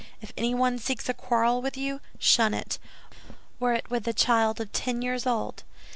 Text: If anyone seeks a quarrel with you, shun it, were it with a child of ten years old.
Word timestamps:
If 0.19 0.33
anyone 0.35 0.79
seeks 0.79 1.09
a 1.09 1.13
quarrel 1.13 1.61
with 1.61 1.77
you, 1.77 2.01
shun 2.17 2.55
it, 2.55 2.79
were 3.59 3.73
it 3.73 3.91
with 3.91 4.07
a 4.07 4.13
child 4.13 4.59
of 4.59 4.71
ten 4.71 5.03
years 5.03 5.27
old. 5.27 5.63